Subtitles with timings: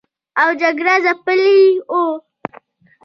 [0.41, 1.93] او جګړو ځپلي و